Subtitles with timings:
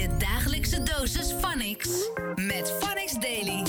[0.00, 1.88] Je dagelijkse dosis Phonics
[2.36, 3.62] met Phonics Daily.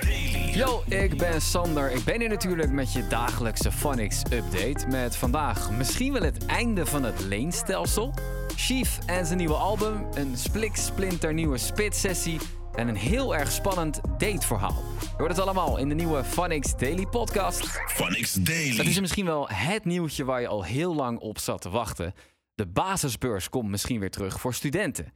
[0.00, 0.50] Daily.
[0.54, 1.90] Yo, ik ben Sander.
[1.90, 4.86] Ik ben hier natuurlijk met je dagelijkse Phonics update.
[4.86, 8.14] Met vandaag misschien wel het einde van het leenstelsel.
[8.56, 12.38] Chief en zijn nieuwe album, een splik splinter nieuwe spitsessie
[12.74, 14.82] en een heel erg spannend dateverhaal.
[15.00, 17.66] Je hoort het allemaal in de nieuwe Phonics Daily podcast.
[17.86, 18.78] Phonics Dat Daily.
[18.78, 22.14] is misschien wel het nieuwtje waar je al heel lang op zat te wachten.
[22.54, 25.12] De basisbeurs komt misschien weer terug voor studenten.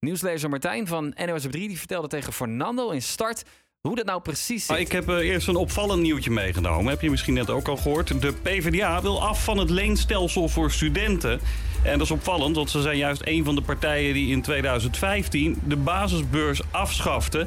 [0.00, 3.44] Nieuwslezer Martijn van NOS op 3 die vertelde tegen Fernando in Start
[3.80, 4.68] hoe dat nou precies zit.
[4.68, 6.86] Maar ik heb eh, eerst een opvallend nieuwtje meegenomen.
[6.86, 8.20] Heb je misschien net ook al gehoord.
[8.20, 11.40] De PvdA wil af van het leenstelsel voor studenten.
[11.82, 15.60] En dat is opvallend, want ze zijn juist een van de partijen die in 2015
[15.64, 17.46] de basisbeurs afschafte.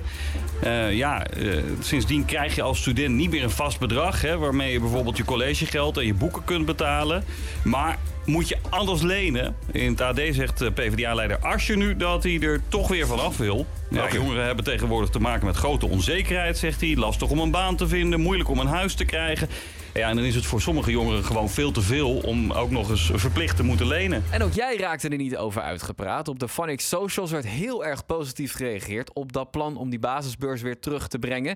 [0.61, 4.71] Eh, ja, eh, sindsdien krijg je als student niet meer een vast bedrag, hè, waarmee
[4.71, 7.23] je bijvoorbeeld je collegegeld en je boeken kunt betalen.
[7.63, 7.97] Maar
[8.29, 9.55] moet je alles lenen.
[9.71, 13.37] In het AD zegt eh, PvdA-leider Asje nu dat hij er toch weer van af
[13.37, 13.65] wil.
[13.89, 16.95] Ja, Jongeren hebben tegenwoordig te maken met grote onzekerheid, zegt hij.
[16.95, 19.49] Lastig om een baan te vinden, moeilijk om een huis te krijgen.
[19.93, 22.89] Ja, en dan is het voor sommige jongeren gewoon veel te veel om ook nog
[22.89, 24.23] eens verplicht te moeten lenen.
[24.31, 26.27] En ook jij raakte er niet over uitgepraat.
[26.27, 30.61] Op de Phonics Socials werd heel erg positief gereageerd op dat plan om die basisbeurs
[30.61, 31.55] weer terug te brengen.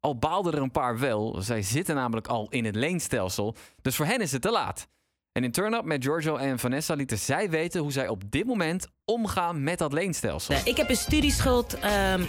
[0.00, 1.36] Al baalden er een paar wel.
[1.42, 3.54] Zij zitten namelijk al in het leenstelsel.
[3.82, 4.88] Dus voor hen is het te laat.
[5.32, 8.46] En in Turn Up met Giorgio en Vanessa lieten zij weten hoe zij op dit
[8.46, 10.54] moment omgaan met dat leenstelsel.
[10.64, 11.76] Ik heb een studieschuld,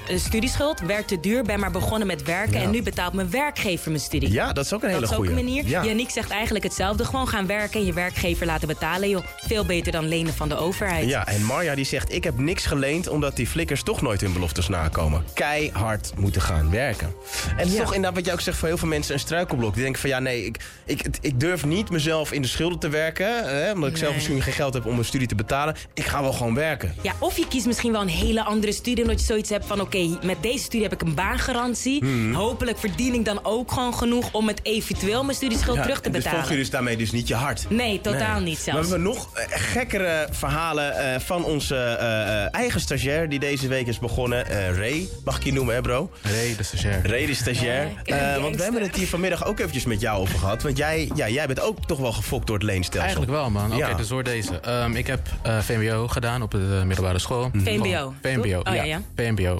[0.09, 3.89] een studieschuld, werk te duur, ben maar begonnen met werken en nu betaalt mijn werkgever
[3.91, 4.31] mijn studie.
[4.31, 5.67] Ja, dat is ook een hele dat is ook een manier.
[5.67, 5.83] Ja.
[5.83, 7.05] Yannick zegt eigenlijk hetzelfde.
[7.05, 9.09] Gewoon gaan werken en je werkgever laten betalen.
[9.09, 9.25] Joh.
[9.37, 11.07] Veel beter dan lenen van de overheid.
[11.09, 14.33] Ja, en Marja die zegt, ik heb niks geleend omdat die flikkers toch nooit hun
[14.33, 15.23] beloftes nakomen.
[15.33, 17.13] Keihard moeten gaan werken.
[17.57, 17.77] En Ja.
[17.77, 19.73] toch inderdaad wat jij ook zegt voor heel veel mensen een struikelblok.
[19.73, 22.89] Die denken van ja nee, ik, ik, ik durf niet mezelf in de schulden te
[22.89, 23.43] werken.
[23.55, 25.75] Hè, omdat ik zelf misschien geen geld heb om mijn studie te betalen.
[25.93, 26.69] Ik ga wel gewoon werken.
[27.02, 29.03] Ja, of je kiest misschien wel een hele andere studie.
[29.03, 32.00] Omdat je zoiets hebt van: oké, met deze studie heb ik een baangarantie.
[32.00, 32.33] Hmm.
[32.33, 36.05] Hopelijk verdien ik dan ook gewoon genoeg om het eventueel mijn studieschuld Ja, terug te
[36.05, 36.39] en dus betalen.
[36.43, 37.65] volg je dus daarmee dus niet je hart.
[37.70, 38.71] Nee, totaal niet zelfs.
[38.71, 43.39] Maar we hebben nog eh, gekkere verhalen eh, van onze eh, eh, eigen stagiair die
[43.39, 44.45] deze week is begonnen.
[44.48, 46.09] Eh, Ray, mag ik je noemen hè bro?
[46.21, 47.08] Ray, de stagiair.
[47.09, 47.89] Ray de stagiair.
[48.03, 50.61] Ja, Eh, want we hebben het hier vanmiddag ook eventjes met jou over gehad.
[50.64, 53.02] Want jij, ja, jij bent ook toch wel gefokt door het leenstelsel.
[53.02, 53.65] Eigenlijk wel, man.
[53.65, 53.93] Oké, Ja.
[53.93, 54.59] dus hoor deze.
[54.59, 55.20] Ehm, ik heb
[55.61, 57.49] VMBO gedaan op de eh, middelbare school.
[57.54, 58.60] VMBO, Gewoon VMBO?
[58.60, 59.02] Oh, ja, ja.
[59.16, 59.60] VMBO.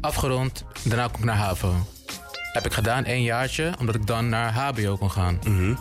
[0.00, 1.74] Afgerond, daarna kom ik naar HAVO.
[2.52, 5.38] Heb ik gedaan één jaartje, omdat ik dan naar HBO kon gaan.
[5.46, 5.74] Mhm.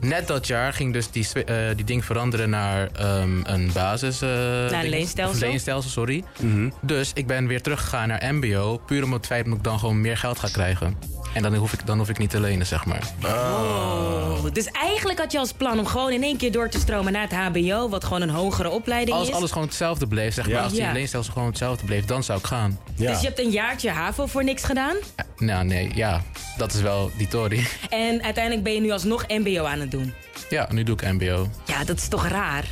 [0.00, 4.22] Net dat jaar ging dus die, eh, die ding veranderen naar ehm, een basis...
[4.22, 4.28] eh,
[4.62, 5.48] een ding- leenstelsel?
[5.48, 6.24] leenstelsel, sorry.
[6.40, 6.70] Mhm.
[6.80, 10.00] Dus ik ben weer teruggegaan naar MBO, puur om het feit dat ik dan gewoon
[10.00, 10.96] meer geld ga krijgen.
[11.34, 13.02] En dan hoef ik, dan hoef ik niet te lenen, zeg maar.
[13.24, 17.12] Oh, dus eigenlijk had je als plan om gewoon in één keer door te stromen
[17.12, 19.34] naar het HBO, wat gewoon een hogere opleiding Als is.
[19.34, 20.54] alles gewoon hetzelfde bleef, zeg maar.
[20.54, 20.62] Ja.
[20.62, 20.92] Als die Ja.
[20.92, 22.78] leenstelsel gewoon hetzelfde bleef, dan zou ik gaan.
[22.96, 23.10] Ja.
[23.10, 24.96] Dus je hebt een jaartje HAVO voor niks gedaan.
[25.16, 26.22] Ja, Nou, nee, ja.
[26.56, 27.66] Dat is wel die Tory.
[27.90, 30.14] En uiteindelijk ben je nu alsnog MBO aan het doen.
[30.50, 31.48] Ja, nu doe ik MBO.
[31.64, 32.64] Ja, dat is toch raar?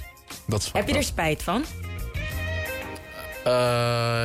[0.46, 1.64] Dat is Heb je er spijt van?
[3.44, 3.52] Eh,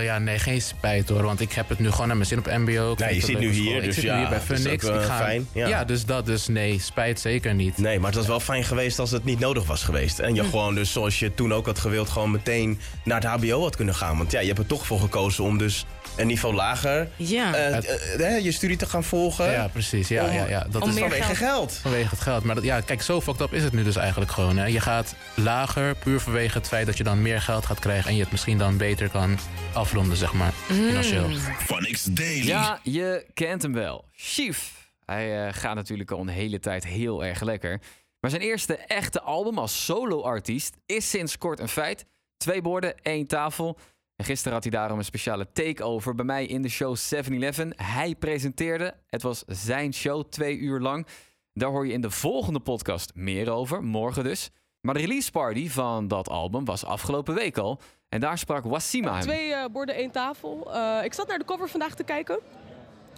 [0.04, 1.24] ja, nee, geen spijt hoor.
[1.24, 2.92] Want ik heb het nu gewoon naar mijn zin op MBO.
[2.92, 3.76] Ik Nee, je zit nu hier, school.
[3.80, 4.86] dus ik zit ja, nu hier bij Funix.
[4.86, 5.18] ook, ik eh, ga...
[5.18, 5.68] fijn, ja.
[5.68, 5.84] Ja.
[5.84, 7.78] dus dat dus nee, spijt zeker niet.
[7.78, 10.20] Nee, maar het was wel fijn geweest als het niet nodig was geweest.
[10.20, 10.50] En je Hm.
[10.50, 13.96] gewoon dus, zoals je toen ook had gewild, gewoon meteen naar het hbo had kunnen
[13.96, 14.18] gaan.
[14.18, 15.86] Want ja, je hebt er toch voor gekozen om dus
[16.18, 17.54] een niveau lager Ja.
[17.54, 19.52] eh, eh, eh, je studie te gaan volgen.
[19.52, 20.08] Ja, precies.
[20.08, 20.68] Ja, Om- ja, ja.
[20.70, 21.38] Dat om is meer vanwege geld.
[21.38, 21.74] geld.
[21.74, 22.44] vanwege het geld.
[22.44, 24.58] Maar dat, ja, kijk, zo fucked up is het nu dus eigenlijk gewoon.
[24.58, 24.66] Hè.
[24.66, 28.10] Je gaat lager, puur vanwege het feit dat je dan meer geld gaat krijgen...
[28.10, 29.38] en je het misschien dan beter kan
[29.74, 31.30] afronden, zeg maar, financieel.
[31.60, 32.46] Phonics Daily.
[32.48, 34.06] Ja, je kent hem wel.
[34.16, 34.76] Chief.
[35.06, 37.82] Hij eh, gaat natuurlijk al een hele tijd heel erg lekker.
[38.20, 42.06] Maar zijn eerste echte album als solo-artiest is sinds kort een feit.
[42.38, 43.78] Twee borden, één tafel.
[44.18, 47.74] En gisteren had hij daarom een speciale takeover bij mij in de show 7-Eleven.
[47.76, 48.94] Hij presenteerde.
[49.08, 51.08] Het was zijn show, twee uur lang.
[51.54, 54.50] Daar hoor je in de volgende podcast meer over, morgen dus.
[54.82, 57.80] Maar de release party van dat album was afgelopen week al.
[58.10, 59.22] En daar sprak Wassima hem.
[59.22, 60.74] Twee eh, borden, één tafel.
[60.74, 62.40] Eh, ik zat naar de cover vandaag te kijken.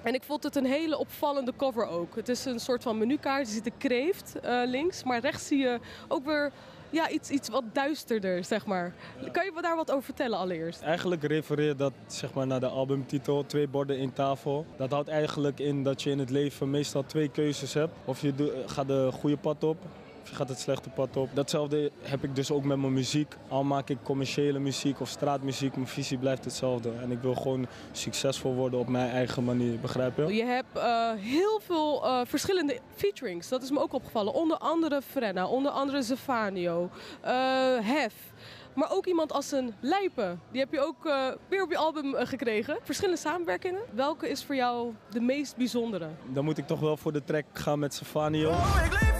[0.04, 2.16] En ik vond het een hele opvallende cover ook.
[2.16, 3.48] Het is een soort van menukaart.
[3.48, 5.04] Er zit een kreeft eh, links.
[5.04, 6.52] Maar rechts zie je ook weer
[6.90, 8.94] ja, iets, iets wat duisterder, zeg maar.
[9.32, 10.82] Kan je daar wat over vertellen allereerst?
[10.82, 14.66] Eigenlijk refereert dat zeg maar, naar de albumtitel Twee borden, één tafel.
[14.78, 17.94] Dat houdt eigenlijk in dat je in het leven meestal twee keuzes hebt.
[18.06, 19.78] Of je doe- gaat de goede pad op,
[20.36, 21.30] gaat het slechte pad op.
[21.34, 23.36] Datzelfde heb ik dus ook met mijn muziek.
[23.48, 26.92] Al maak ik commerciële muziek of straatmuziek, mijn visie blijft hetzelfde.
[27.02, 30.36] En ik wil gewoon succesvol worden op mijn eigen manier, begrijp je?
[30.36, 33.50] Je hebt eh, heel veel eh, verschillende featurings.
[33.50, 34.34] Dat is me ook opgevallen.
[34.34, 36.90] Onder andere Frenna, onder andere Zefanio,
[37.22, 37.32] eh,
[37.82, 38.14] Hef.
[38.74, 40.38] Maar ook iemand als een Lijpe.
[40.52, 42.78] Die heb je ook eh, weer op je album gekregen.
[42.84, 43.82] Verschillende samenwerkingen.
[43.94, 46.08] Welke is voor jou de meest bijzondere?
[46.34, 48.52] Dan moet ik toch wel voor de track gaan met Stefanio.
[48.52, 49.19] Ik leef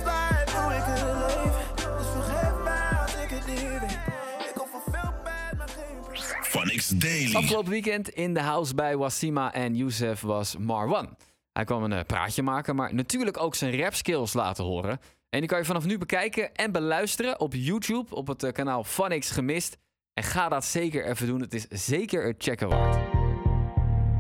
[1.06, 1.74] leef.
[1.76, 3.92] Dus vergeef mij als ik het niet weet.
[4.40, 7.36] Ik veel pijn, maar geen Phonics Daily.
[7.36, 11.18] Afgelopen weekend in de house bij Wasima en Youssef was Marwan.
[11.54, 15.00] Hij kwam een eh, praatje maken, maar natuurlijk ook zijn rap skills laten horen.
[15.30, 18.84] En die kan je vanaf nu bekijken en beluisteren op YouTube op het eh, kanaal
[18.84, 19.78] Phonics Gemist.
[20.14, 21.42] En ga dat zeker even doen.
[21.42, 22.96] Het is zeker het checken waard.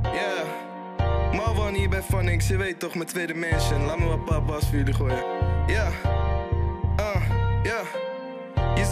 [0.03, 1.33] Yeah.
[1.33, 3.85] Marwan hier bij Phonics, je weet toch, mijn tweede mansion.
[3.85, 5.23] Laat me wat paar bas voor jullie gooien.
[5.67, 5.85] Ja.
[5.85, 5.93] Ah,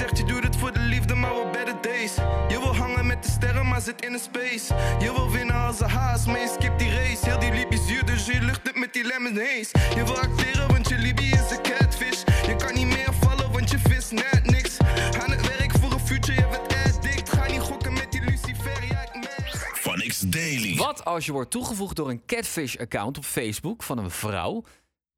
[0.08, 2.16] zegt je doet het voor de liefde, maar wat better days.
[2.48, 4.74] Je wil hangen met de sterren, maar zit in een space.
[5.00, 7.30] Je wil winnen als een haas, maar je skipt die race.
[7.30, 9.70] Heel die liep is zuur, dus je lucht het met die lemon haze.
[9.96, 12.24] Je wil acteren, want je liefie is een catfish.
[12.46, 14.78] Je kan niet meer vallen, want je vis net niks.
[15.22, 17.30] Aan het werk voor een future, je bent addict.
[17.30, 19.72] Ga niet gokken met die Lucifer, ja ik merk.
[19.74, 20.76] Phonics Daily.
[20.78, 24.64] Wat als je wordt toegevoegd door een catfish-account op Facebook van een vrouw?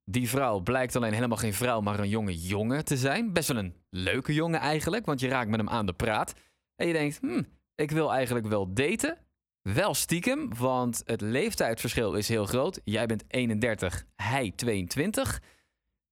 [0.06, 3.34] Die vrouw blijkt alleen helemaal geen vrouw, maar een jonge jongen te zijn.
[3.34, 6.34] Best wel een leuke jongen eigenlijk, want je raakt met hem aan de praat.
[6.76, 7.42] En je denkt, hm,
[7.76, 9.18] ik wil eigenlijk wel daten.
[9.62, 12.82] Wel stiekem, want het leeftijdsverschil is heel groot.
[12.84, 15.42] Jij bent 31, hij 22.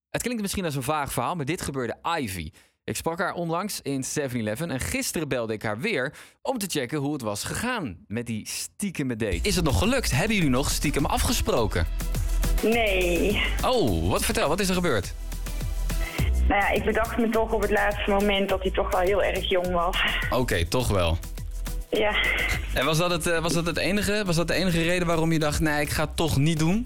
[0.09, 2.51] Het klinkt misschien als een vaag verhaal, maar dit gebeurde Ivy.
[2.83, 6.97] Ik sprak haar onlangs in 7-Eleven en gisteren belde ik haar weer om te checken
[6.97, 9.39] hoe het was gegaan met die stiekeme date.
[9.41, 10.11] Is het nog gelukt?
[10.11, 11.87] Hebben jullie nog stiekem afgesproken?
[12.63, 13.43] Nee.
[13.65, 15.13] Oh, wat vertel, wat is er gebeurd?
[16.47, 19.23] Nou ja, ik bedacht me toch op het laatste moment dat hij toch wel heel
[19.23, 19.97] erg jong was.
[20.29, 21.17] Oké, toch wel.
[21.89, 22.11] Ja.
[22.73, 24.23] En was dat, het, eh, was dat het enige?
[24.25, 26.85] Was dat de enige reden waarom je dacht, nee, ik ga het toch niet doen?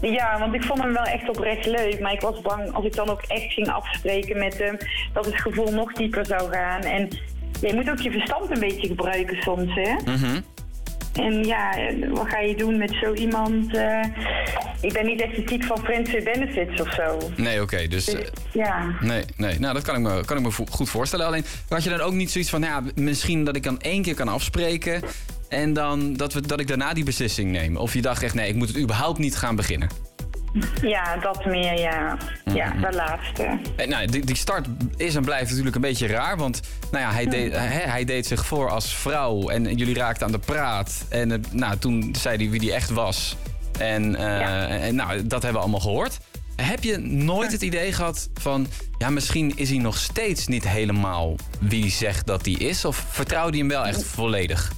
[0.00, 2.00] Ja, want ik vond hem wel echt oprecht leuk.
[2.00, 4.76] Maar ik was bang als ik dan ook echt ging afspreken met hem,
[5.12, 6.80] dat het gevoel nog dieper zou gaan.
[6.80, 7.08] En
[7.60, 10.12] je moet ook je verstand een beetje gebruiken soms, hè?
[10.12, 10.40] Mhm.
[11.14, 11.74] En ja,
[12.08, 13.76] wat ga je doen met zo iemand?
[13.76, 14.04] eh,
[14.80, 17.18] ik ben niet echt de type van friends with benefits of zo.
[17.36, 18.08] Nee, oké, dus...
[18.08, 18.96] eh, Dus, ja.
[19.00, 21.26] Nee, nee, nou dat kan ik me, kan ik me goed voorstellen.
[21.26, 24.02] Alleen had je dan ook niet zoiets van, nou ja, misschien dat ik dan één
[24.02, 25.02] keer kan afspreken
[25.48, 27.76] en dan dat, we, dat ik daarna die beslissing neem?
[27.76, 29.88] Of je dacht echt, nee, ik moet het überhaupt niet gaan beginnen?
[30.82, 32.16] Ja, dat meer, ja.
[32.44, 33.58] Ja, dat laatste.
[33.76, 34.66] En, nou, die, die start
[34.96, 36.36] is en blijft natuurlijk een beetje raar.
[36.36, 36.60] Want
[36.90, 39.48] nou ja, hij, deed, hè, hij deed zich voor als vrouw.
[39.48, 41.04] En jullie raakten aan de praat.
[41.08, 43.36] En eh, nou, toen zei hij wie die echt was.
[43.78, 46.18] En, eh, en nou, dat hebben we allemaal gehoord.
[46.56, 48.66] Heb je nooit het idee gehad van...
[48.98, 52.84] ja, misschien is hij nog steeds niet helemaal wie hij zegt dat hij is?
[52.84, 54.72] Of vertrouwde je hem wel echt volledig?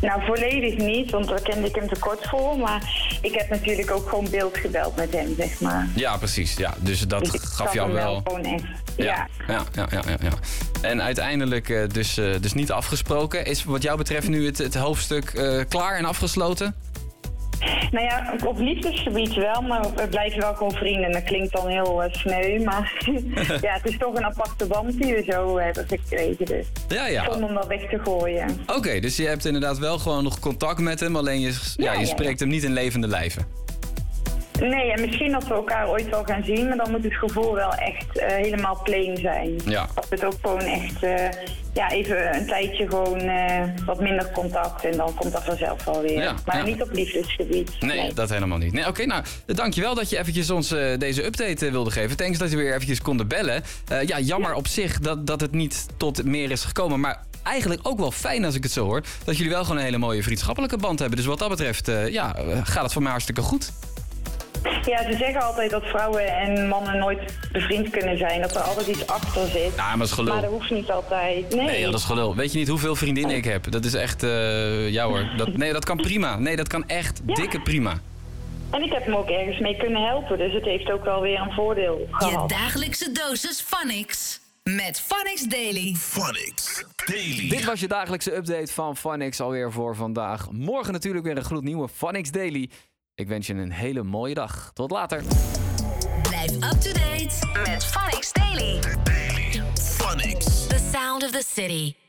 [0.00, 2.58] Nou, volledig niet, want daar kende ik hem tekort voor.
[2.58, 5.88] Maar ik heb natuurlijk ook gewoon beeld gebeld met hem, zeg maar.
[5.94, 6.56] Ja, precies.
[6.56, 8.20] Ja, dus dat Dus gaf jou wel...
[8.24, 8.64] gewoon echt.
[8.96, 9.04] Ja.
[9.04, 10.32] Ja, ja, ja, ja, ja, ja.
[10.88, 13.44] En uiteindelijk eh, dus, eh, dus niet afgesproken.
[13.44, 16.74] Is wat jou betreft nu het, het hoofdstuk eh, klaar en afgesloten?
[17.90, 21.12] Nou ja, op liefdesgebied wel, maar we blijven wel gewoon vrienden.
[21.12, 23.02] Dat klinkt dan heel eh, sneu, maar
[23.66, 26.44] ja, het is toch een aparte band die we zo hebben gekregen.
[26.46, 27.24] Dus Ja, ja.
[27.24, 28.48] zonder hem dat weg te gooien.
[28.66, 31.16] Oké, dus je hebt inderdaad wel gewoon nog contact met hem.
[31.16, 33.46] Alleen je, ja, Ja, je ja, spreekt hem niet in levende lijven.
[34.60, 37.54] Nee, en misschien dat we elkaar ooit wel gaan zien, maar dan moet het gevoel
[37.54, 39.60] wel echt eh, helemaal plain zijn.
[39.64, 39.88] Ja.
[39.94, 41.28] Dat het ook gewoon echt, eh,
[41.74, 46.00] ja, even een tijdje gewoon eh, wat minder contact en dan komt dat vanzelf wel
[46.00, 46.22] weer.
[46.22, 46.64] Ja, maar ja.
[46.64, 47.80] niet op liefdesgebied.
[47.80, 48.72] Nee, dat helemaal niet.
[48.72, 52.16] Nee, Oké, nou, dankjewel dat je eventjes ons deze update wilde geven.
[52.16, 53.62] Thanks dat je weer eventjes konden bellen.
[54.06, 57.00] Ja, jammer op zich dat, dat het niet tot meer is gekomen.
[57.00, 59.02] Maar eigenlijk ook wel fijn als ik het zo hoor.
[59.24, 61.16] Dat jullie wel gewoon een hele mooie vriendschappelijke band hebben.
[61.16, 63.72] Dus wat dat betreft, ja, gaat het voor mij hartstikke goed.
[64.84, 67.20] Ja, ze zeggen altijd dat vrouwen en mannen nooit
[67.52, 68.40] bevriend kunnen zijn.
[68.40, 69.72] Dat er altijd iets achter zit.
[69.76, 70.32] Ja, maar dat is gelul.
[70.32, 71.54] Maar dat hoeft niet altijd.
[71.54, 71.64] Nee.
[71.66, 72.34] Nee, dat is gelul.
[72.36, 73.70] Weet je niet hoeveel vriendinnen ik heb?
[73.70, 75.30] Dat is echt, eh ja hoor.
[75.36, 76.38] Dat, nee, dat kan prima.
[76.38, 78.00] Nee, dat kan echt dikke prima.
[78.70, 80.38] En ik heb hem ook ergens mee kunnen helpen.
[80.38, 82.48] Dus het heeft ook wel weer een voordeel Je gehad.
[82.48, 84.40] dagelijkse dosis Phonics.
[84.62, 85.94] Met Phonics Daily.
[85.98, 87.48] Phonics Daily.
[87.48, 90.50] Dit was je dagelijkse update van Phonics alweer voor vandaag.
[90.50, 92.70] Morgen natuurlijk weer een gloednieuwe Phonics Daily.
[93.20, 94.70] Ik wens je een hele mooie dag.
[94.74, 95.22] Tot later.
[96.22, 98.80] Blijf up to date met Phonics Daily.
[99.74, 100.66] Phonics.
[100.66, 101.99] The sound of the city.